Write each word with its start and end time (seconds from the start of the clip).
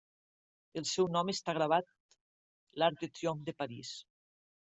El 0.79 0.87
seu 0.91 1.09
nom 1.15 1.29
està 1.33 1.55
gravat 1.57 1.91
l'Arc 2.83 3.05
de 3.05 3.11
Triomf 3.21 3.45
de 3.53 3.57
París. 3.61 3.95